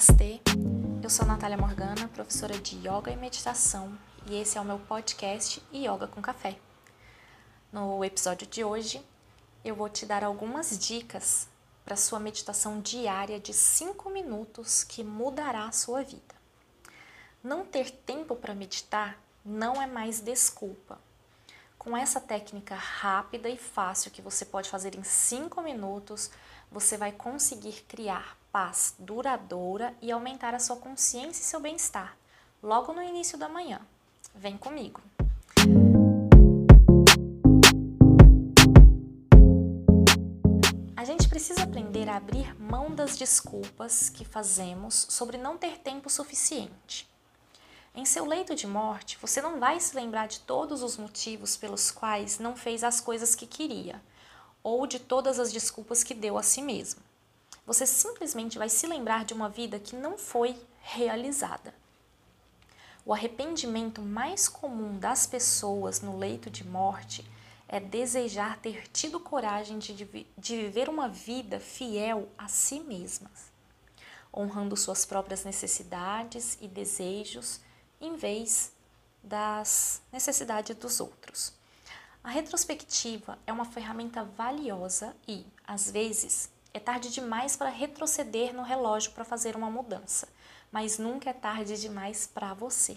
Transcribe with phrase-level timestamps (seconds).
[0.00, 0.40] Namastê,
[1.02, 5.62] eu sou Natália Morgana, professora de Yoga e Meditação, e esse é o meu podcast
[5.70, 6.56] Yoga com Café.
[7.70, 9.04] No episódio de hoje,
[9.62, 11.48] eu vou te dar algumas dicas
[11.84, 16.34] para sua meditação diária de 5 minutos que mudará a sua vida.
[17.44, 20.98] Não ter tempo para meditar não é mais desculpa.
[21.78, 26.30] Com essa técnica rápida e fácil que você pode fazer em 5 minutos,
[26.72, 32.16] você vai conseguir criar paz duradoura e aumentar a sua consciência e seu bem-estar
[32.62, 33.80] logo no início da manhã.
[34.34, 35.00] Vem comigo!
[40.96, 46.10] A gente precisa aprender a abrir mão das desculpas que fazemos sobre não ter tempo
[46.10, 47.08] suficiente.
[47.94, 51.90] Em seu leito de morte, você não vai se lembrar de todos os motivos pelos
[51.90, 54.00] quais não fez as coisas que queria,
[54.62, 57.00] ou de todas as desculpas que deu a si mesmo.
[57.66, 61.74] Você simplesmente vai se lembrar de uma vida que não foi realizada.
[63.04, 67.24] O arrependimento mais comum das pessoas no leito de morte
[67.68, 69.94] é desejar ter tido coragem de,
[70.36, 73.50] de viver uma vida fiel a si mesmas,
[74.34, 77.60] honrando suas próprias necessidades e desejos
[78.00, 78.72] em vez
[79.22, 81.52] das necessidades dos outros.
[82.22, 88.62] A retrospectiva é uma ferramenta valiosa e, às vezes, é tarde demais para retroceder no
[88.62, 90.28] relógio para fazer uma mudança,
[90.70, 92.96] mas nunca é tarde demais para você.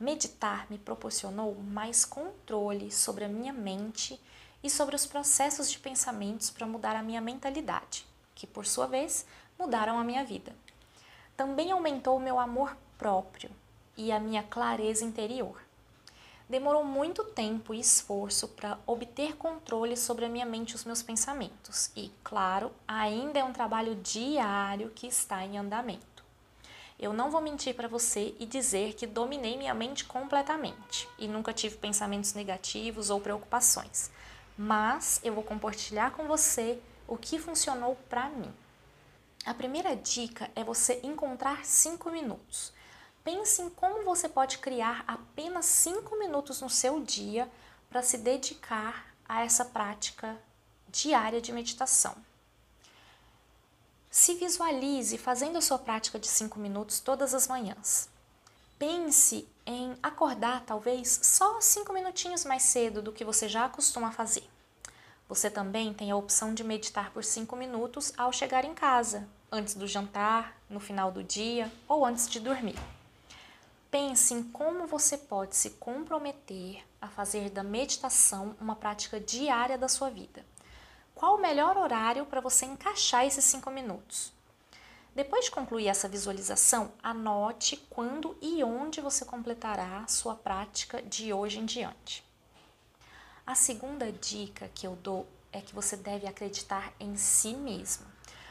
[0.00, 4.18] Meditar me proporcionou mais controle sobre a minha mente
[4.62, 9.26] e sobre os processos de pensamentos para mudar a minha mentalidade, que por sua vez
[9.58, 10.54] mudaram a minha vida.
[11.36, 13.50] Também aumentou o meu amor próprio
[13.96, 15.60] e a minha clareza interior.
[16.48, 21.02] Demorou muito tempo e esforço para obter controle sobre a minha mente e os meus
[21.02, 26.22] pensamentos, e, claro, ainda é um trabalho diário que está em andamento.
[26.98, 31.52] Eu não vou mentir para você e dizer que dominei minha mente completamente e nunca
[31.52, 34.10] tive pensamentos negativos ou preocupações,
[34.56, 36.78] mas eu vou compartilhar com você
[37.08, 38.52] o que funcionou para mim.
[39.44, 42.72] A primeira dica é você encontrar cinco minutos
[43.24, 47.48] Pense em como você pode criar apenas 5 minutos no seu dia
[47.88, 50.36] para se dedicar a essa prática
[50.88, 52.16] diária de meditação.
[54.10, 58.08] Se visualize fazendo a sua prática de 5 minutos todas as manhãs.
[58.78, 64.48] Pense em acordar talvez só 5 minutinhos mais cedo do que você já costuma fazer.
[65.28, 69.74] Você também tem a opção de meditar por 5 minutos ao chegar em casa, antes
[69.74, 72.76] do jantar, no final do dia ou antes de dormir.
[73.92, 79.86] Pense em como você pode se comprometer a fazer da meditação uma prática diária da
[79.86, 80.46] sua vida.
[81.14, 84.32] Qual o melhor horário para você encaixar esses cinco minutos?
[85.14, 91.58] Depois de concluir essa visualização, anote quando e onde você completará sua prática de hoje
[91.58, 92.24] em diante.
[93.46, 98.06] A segunda dica que eu dou é que você deve acreditar em si mesmo.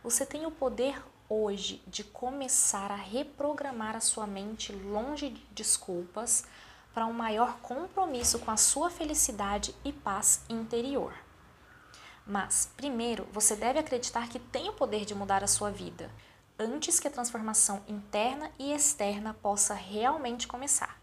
[0.00, 6.44] Você tem o poder hoje de começar a reprogramar a sua mente longe de desculpas
[6.92, 11.12] para um maior compromisso com a sua felicidade e paz interior.
[12.26, 16.10] Mas, primeiro, você deve acreditar que tem o poder de mudar a sua vida,
[16.58, 20.98] antes que a transformação interna e externa possa realmente começar.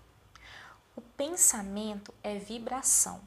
[0.96, 3.22] O pensamento é vibração.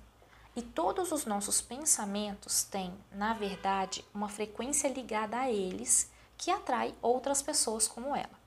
[0.57, 6.95] E todos os nossos pensamentos têm, na verdade, uma frequência ligada a eles que atrai
[7.01, 8.45] outras pessoas como ela.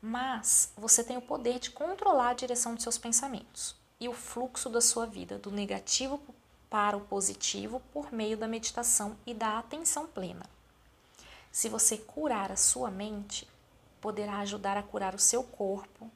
[0.00, 4.68] Mas você tem o poder de controlar a direção dos seus pensamentos e o fluxo
[4.68, 6.20] da sua vida, do negativo
[6.68, 10.44] para o positivo, por meio da meditação e da atenção plena.
[11.50, 13.48] Se você curar a sua mente,
[14.00, 16.10] poderá ajudar a curar o seu corpo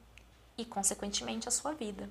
[0.57, 2.09] e, consequentemente, a sua vida.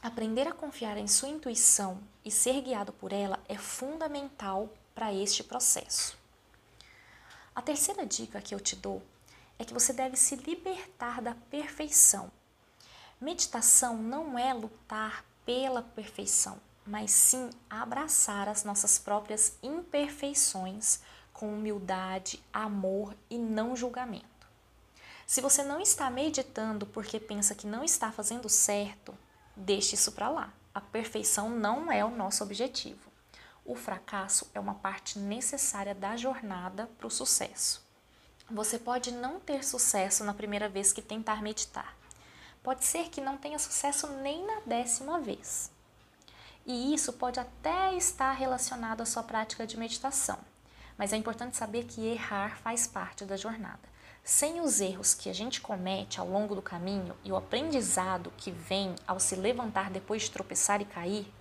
[0.00, 5.42] Aprender a confiar em sua intuição e ser guiado por ela é fundamental para este
[5.42, 6.19] processo.
[7.54, 9.02] A terceira dica que eu te dou
[9.58, 12.30] é que você deve se libertar da perfeição.
[13.20, 21.00] Meditação não é lutar pela perfeição, mas sim abraçar as nossas próprias imperfeições
[21.32, 24.26] com humildade, amor e não julgamento.
[25.26, 29.16] Se você não está meditando porque pensa que não está fazendo certo,
[29.56, 30.54] deixe isso para lá.
[30.72, 33.09] A perfeição não é o nosso objetivo
[33.70, 37.80] o fracasso é uma parte necessária da jornada para o sucesso.
[38.50, 41.96] Você pode não ter sucesso na primeira vez que tentar meditar.
[42.64, 45.70] Pode ser que não tenha sucesso nem na décima vez.
[46.66, 50.40] E isso pode até estar relacionado à sua prática de meditação.
[50.98, 53.88] Mas é importante saber que errar faz parte da jornada.
[54.24, 58.50] Sem os erros que a gente comete ao longo do caminho e o aprendizado que
[58.50, 61.32] vem ao se levantar depois de tropeçar e cair,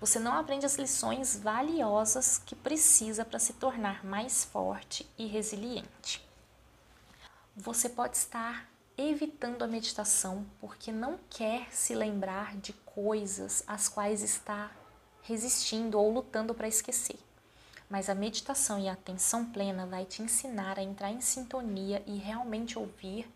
[0.00, 6.26] você não aprende as lições valiosas que precisa para se tornar mais forte e resiliente.
[7.54, 8.66] Você pode estar
[8.96, 14.70] evitando a meditação porque não quer se lembrar de coisas às quais está
[15.20, 17.18] resistindo ou lutando para esquecer.
[17.88, 22.16] Mas a meditação e a atenção plena vai te ensinar a entrar em sintonia e
[22.16, 23.30] realmente ouvir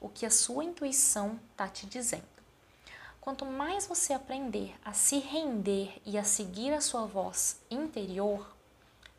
[0.00, 2.35] o que a sua intuição está te dizendo.
[3.26, 8.54] Quanto mais você aprender a se render e a seguir a sua voz interior,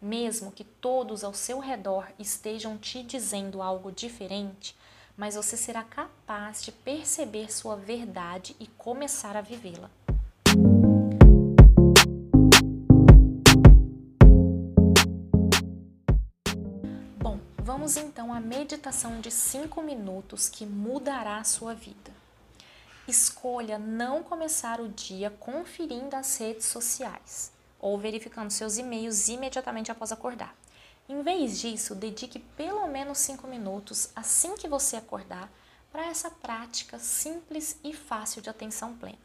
[0.02, 4.74] mesmo que todos ao seu redor estejam te dizendo algo diferente,
[5.18, 9.92] mas você será capaz de perceber sua verdade e começar a vivê-la.
[17.62, 22.17] Vamos então à meditação de 5 minutos que mudará a sua vida.
[23.08, 30.12] Escolha não começar o dia conferindo as redes sociais ou verificando seus e-mails imediatamente após
[30.12, 30.54] acordar.
[31.08, 35.50] Em vez disso, dedique pelo menos 5 minutos assim que você acordar
[35.90, 39.18] para essa prática simples e fácil de atenção plena,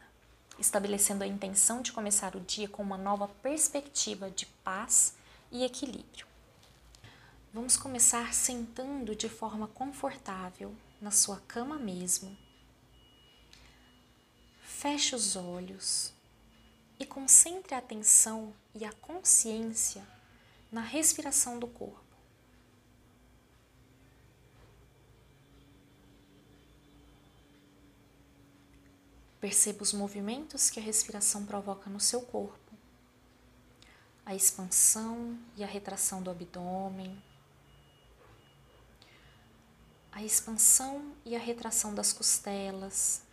[0.57, 5.13] estabelecendo a intenção de começar o dia com uma nova perspectiva de paz
[5.51, 6.25] e equilíbrio.
[7.53, 12.42] Vamos começar sentando de forma confortável na sua cama mesmo.
[14.83, 16.13] Feche os olhos
[16.99, 20.05] e concentre a atenção e a consciência
[20.69, 22.03] na respiração do corpo.
[29.39, 32.73] Perceba os movimentos que a respiração provoca no seu corpo,
[34.25, 37.23] a expansão e a retração do abdômen
[40.11, 43.23] a expansão e a retração das costelas.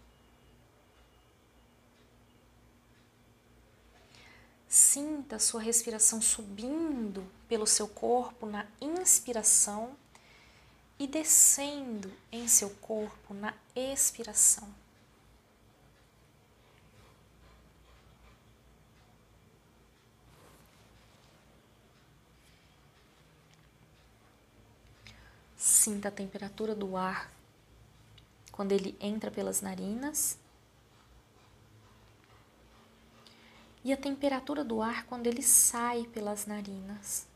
[4.73, 9.97] Sinta sua respiração subindo pelo seu corpo na inspiração
[10.97, 14.73] e descendo em seu corpo na expiração.
[25.57, 27.29] Sinta a temperatura do ar
[28.53, 30.39] quando ele entra pelas narinas
[33.85, 37.27] e a temperatura do ar quando ele sai pelas narinas.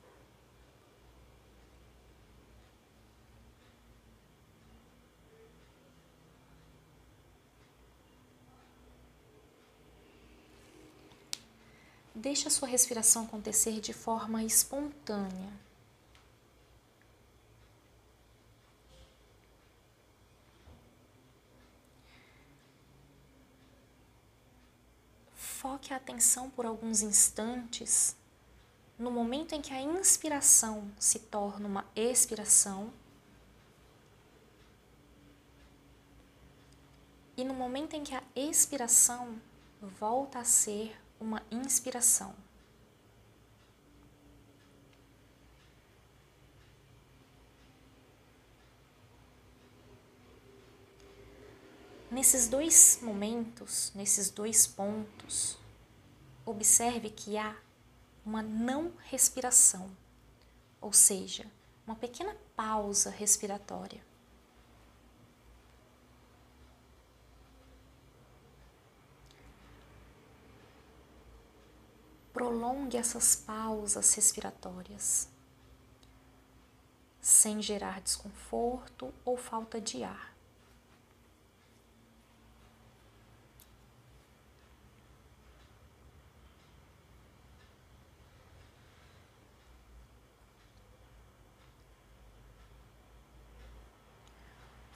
[12.15, 15.64] Deixe a sua respiração acontecer de forma espontânea.
[25.85, 28.17] Foque a atenção por alguns instantes
[28.99, 32.91] no momento em que a inspiração se torna uma expiração
[37.37, 39.39] e no momento em que a expiração
[39.83, 42.35] volta a ser uma inspiração.
[52.11, 55.63] Nesses dois momentos, nesses dois pontos,
[56.45, 57.57] observe que há
[58.25, 59.91] uma não respiração,
[60.81, 61.47] ou seja,
[61.87, 64.05] uma pequena pausa respiratória.
[72.33, 75.29] Prolongue essas pausas respiratórias,
[77.21, 80.34] sem gerar desconforto ou falta de ar.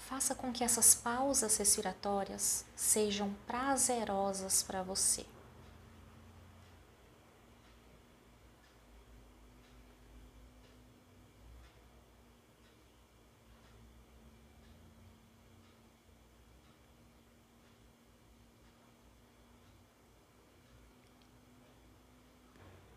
[0.09, 5.27] Faça com que essas pausas respiratórias sejam prazerosas para você.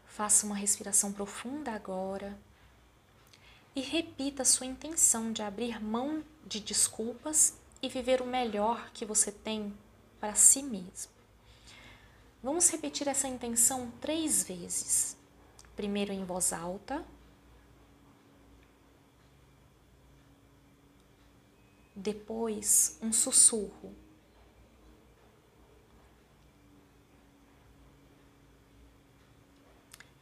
[0.06, 2.39] Faça uma respiração profunda agora
[3.75, 9.32] e repita sua intenção de abrir mão de desculpas e viver o melhor que você
[9.32, 9.74] tem
[10.20, 11.12] para si mesmo.
[12.44, 15.18] Vamos repetir essa intenção três vezes.
[15.75, 17.06] Primeiro em voz alta.
[22.01, 23.94] depois um sussurro.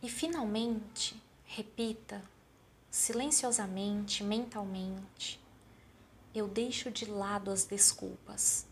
[0.02, 2.22] E finalmente, repita
[2.90, 5.40] silenciosamente, mentalmente:
[6.34, 8.66] eu deixo de lado as desculpas.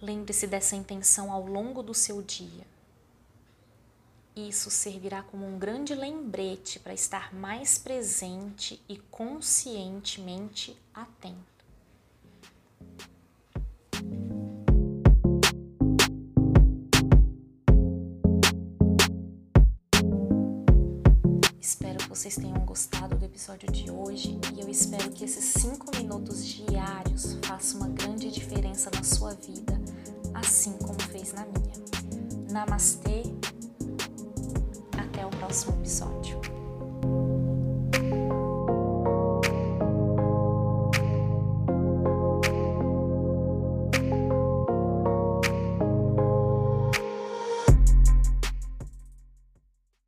[0.00, 2.66] Lembre-se dessa intenção ao longo do seu dia.
[4.34, 11.64] Isso servirá como um grande lembrete para estar mais presente e conscientemente atento.
[22.30, 27.36] Vocês tenham gostado do episódio de hoje e eu espero que esses 5 minutos diários
[27.44, 29.80] façam uma grande diferença na sua vida,
[30.32, 32.52] assim como fez na minha.
[32.52, 33.22] Namastê!
[34.96, 36.39] Até o próximo episódio.